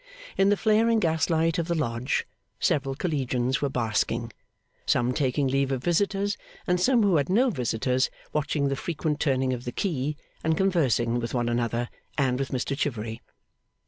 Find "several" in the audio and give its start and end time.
2.59-2.95